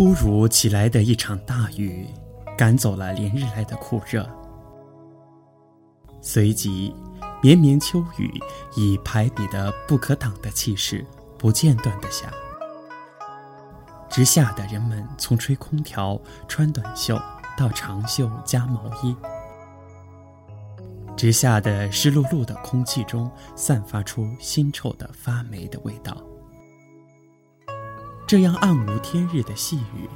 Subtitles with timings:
[0.00, 2.06] 突如其来的一场大雨，
[2.56, 4.26] 赶走了连日来的酷热。
[6.22, 6.94] 随即，
[7.42, 8.32] 绵绵秋雨
[8.74, 11.04] 以排比的不可挡的气势，
[11.38, 12.32] 不间断的下。
[14.08, 17.20] 直下的人们从吹空调、穿短袖
[17.54, 19.14] 到长袖加毛衣，
[21.14, 26.16] 直下的湿漉漉的空气中散发出腥臭的发霉的味道。
[28.30, 30.08] 这样暗无天日的细雨，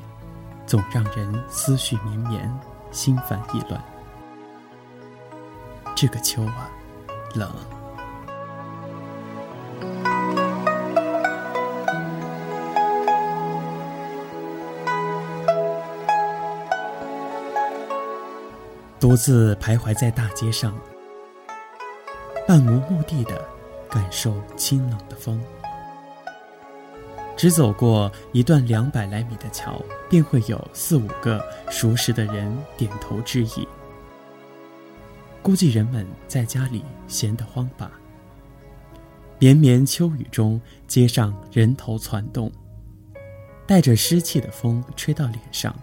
[0.69, 2.61] 总让人思绪绵绵，
[2.93, 3.85] 心烦意乱。
[5.97, 6.71] 这个秋啊，
[7.35, 7.51] 冷。
[19.01, 20.73] 独自徘徊在大街上，
[22.47, 23.45] 漫无目的的
[23.91, 25.43] 感受清冷的风。
[27.37, 33.69] 只走过一段两百来米的桥，便会有四五个熟识的人点头致意。
[35.43, 37.91] 估计人们在家里闲得慌吧。
[39.39, 42.51] 绵绵秋雨中，街上人头攒动，
[43.67, 45.75] 带着湿气的风吹到脸上，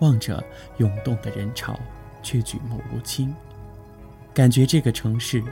[0.00, 0.42] 望着
[0.76, 1.78] 涌动的人潮。
[2.22, 3.34] 却举目无亲，
[4.34, 5.42] 感觉这个城市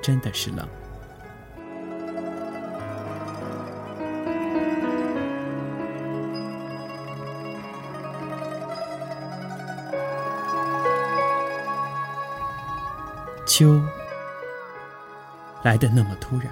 [0.00, 0.66] 真的是冷。
[13.46, 13.80] 秋
[15.62, 16.48] 来的那么突然，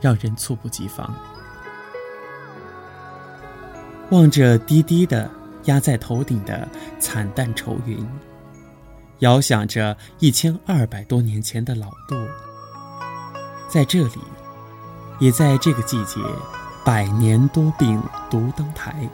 [0.00, 1.14] 让人猝不及防。
[4.10, 5.28] 望着低低的
[5.64, 6.66] 压在头顶的
[6.98, 8.08] 惨淡愁云。
[9.20, 12.14] 遥想着一千二百多年前的老杜，
[13.66, 14.18] 在这里，
[15.18, 16.20] 也在这个季节，
[16.84, 19.08] 百年多病独登台。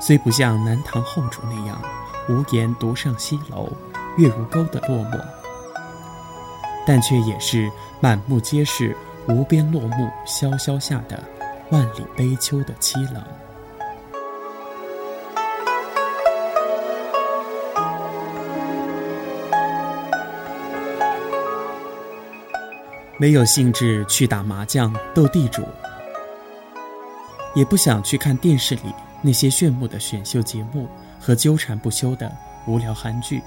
[0.00, 1.82] 虽不像南唐后主那样
[2.28, 3.72] 无言独上西楼，
[4.16, 5.20] 月如钩的落寞，
[6.88, 8.96] 但却也是满目皆是
[9.28, 11.22] 无边落木萧萧下的
[11.68, 13.22] 万里悲秋的凄冷。
[23.18, 25.62] 没有兴致去打麻将、斗地主，
[27.54, 30.88] 也不想去看电视里那些炫目的选秀节目
[31.20, 32.34] 和纠缠不休的
[32.66, 33.42] 无聊韩剧，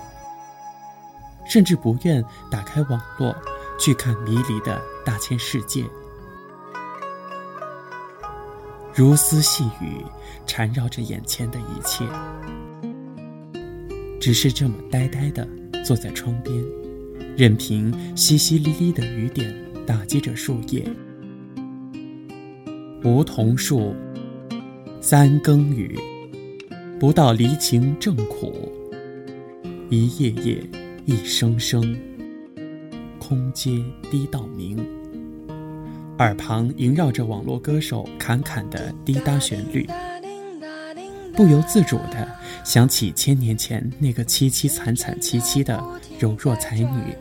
[1.45, 3.35] 甚至不愿打开网络
[3.79, 5.83] 去看迷离的大千世界。
[8.93, 10.03] 如丝细雨
[10.45, 12.05] 缠绕着眼前的一切，
[14.19, 15.47] 只是这么呆呆的
[15.85, 16.63] 坐在窗边。
[17.37, 19.55] 任凭淅淅沥沥的雨点
[19.87, 20.85] 打击着树叶。
[23.03, 23.95] 梧桐树，
[24.99, 25.97] 三更雨，
[26.99, 28.69] 不到离情正苦。
[29.89, 30.61] 一夜夜，
[31.05, 31.97] 一声声，
[33.19, 34.77] 空阶低到明。
[36.19, 39.89] 耳旁萦绕着网络歌手侃侃的滴答旋律，
[41.33, 42.27] 不由自主地
[42.63, 45.83] 想起千年前那个凄凄惨惨戚戚的
[46.19, 47.15] 柔弱才女。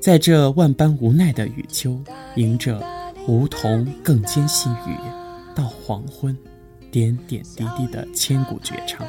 [0.00, 2.00] 在这万般无奈的雨秋，
[2.36, 2.80] 迎着
[3.26, 4.96] 梧桐更兼细雨，
[5.56, 6.36] 到黄昏，
[6.92, 9.04] 点点滴滴的千古绝唱，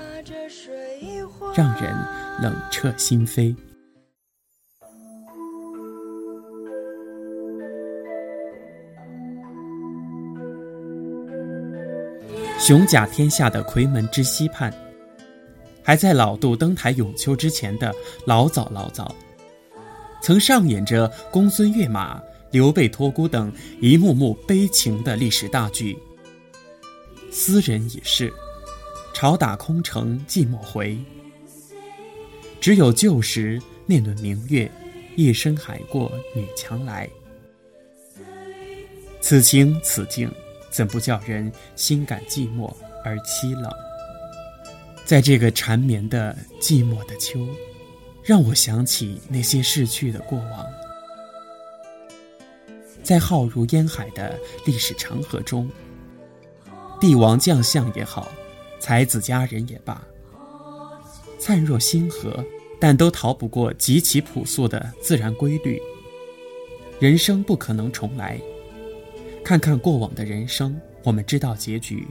[1.56, 1.95] 让人
[2.42, 3.56] 冷彻心扉。
[12.60, 14.74] 雄甲天下的夔门之西畔，
[15.84, 17.94] 还在老杜登台咏秋之前的
[18.26, 19.14] 老早老早。
[20.22, 23.52] 曾上演着公孙跃马、刘备托孤等
[23.82, 25.98] 一幕幕悲情的历史大剧。
[27.30, 28.32] 斯人已逝，
[29.14, 30.98] 朝打空城寂寞回。
[32.63, 34.71] 只有旧时那轮明月，
[35.18, 37.10] 一声海过女墙来。
[39.19, 40.31] 此情此境，
[40.71, 42.74] 怎不叫人心感寂寞
[43.04, 43.69] 而凄冷？
[45.04, 47.45] 在这个缠绵的寂寞的秋。
[48.24, 50.66] 让我想起那些逝去的过往，
[53.04, 55.69] 在浩如烟海的历史长河中，
[57.01, 58.31] 帝王将相也好，
[58.80, 60.01] 才子佳人也罢，
[61.38, 62.42] 灿若星河，
[62.83, 65.81] 但都逃不过极其朴素的自然规律。
[67.00, 68.38] 人生不可能重来，
[69.41, 72.06] 看看过往的人生，我们知道结局，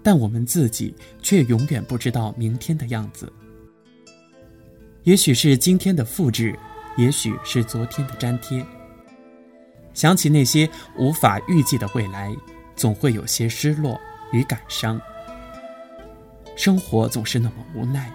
[0.00, 3.32] 但我们自己却永远不知道明天的样子。
[5.02, 6.56] 也许是今天的复制，
[6.96, 8.64] 也许是昨天的粘贴。
[9.92, 12.32] 想起那些无法预计的未来，
[12.76, 15.00] 总会有些失落与感伤。
[16.54, 18.08] 生活总是那么无奈，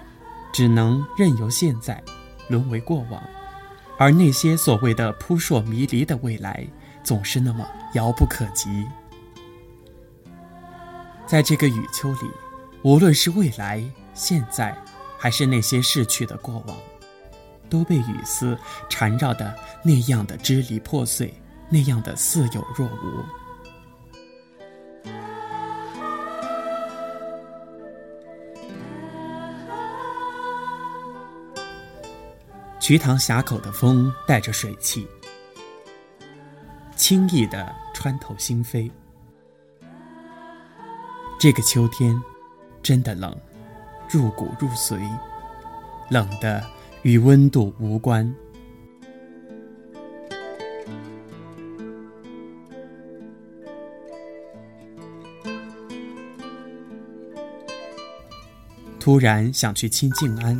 [0.57, 2.03] 只能任由现在
[2.47, 3.21] 沦为过往，
[3.99, 6.65] 而那些所谓的扑朔迷离的未来，
[7.03, 7.63] 总是那么
[7.93, 8.83] 遥不可及。
[11.27, 12.31] 在这个雨秋里，
[12.81, 13.83] 无论是未来、
[14.15, 14.75] 现在，
[15.15, 16.75] 还是那些逝去的过往，
[17.69, 18.57] 都被雨丝
[18.89, 21.31] 缠绕的那样的支离破碎，
[21.69, 23.23] 那样的似有若无。
[32.79, 35.05] 瞿塘峡口的风带着水汽，
[36.95, 38.89] 轻易的穿透心扉。
[41.39, 42.19] 这个秋天，
[42.81, 43.35] 真的冷，
[44.09, 44.99] 入骨入髓，
[46.09, 46.63] 冷的
[47.01, 48.33] 与温度无关。
[58.99, 60.57] 突然想去清静安，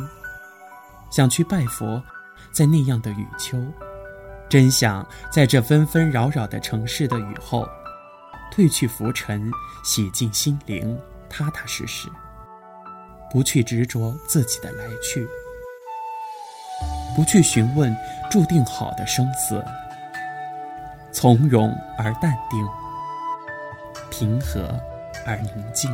[1.18, 2.00] 想去拜佛。
[2.52, 3.60] 在那样的雨秋，
[4.48, 7.68] 真想在这纷纷扰扰的城市的雨后，
[8.52, 9.50] 褪去浮尘，
[9.82, 10.96] 洗净心灵，
[11.28, 12.08] 踏踏实实，
[13.32, 15.26] 不去执着自己的来去，
[17.16, 17.94] 不去询问
[18.30, 19.60] 注定好的生死，
[21.10, 22.64] 从容而淡定，
[24.08, 24.68] 平和
[25.26, 25.90] 而宁静。